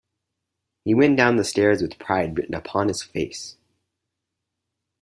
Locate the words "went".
0.95-1.15